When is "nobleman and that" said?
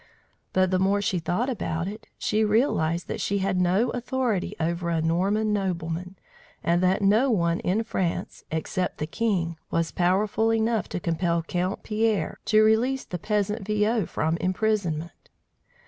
5.53-7.03